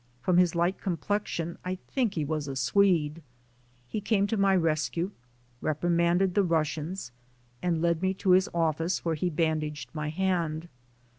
[0.23, 3.21] From his light complexion I think he was a Swede.
[3.87, 5.11] He came to my rescue,
[5.61, 7.11] reprimanded the Russians,
[7.61, 10.69] and led me to his office, where he bandaged my hand.